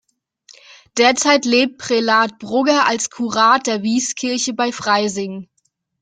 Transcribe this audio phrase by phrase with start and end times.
[0.97, 5.47] Derzeit lebt Prälat Brugger als Kurat der Wieskirche bei Freising.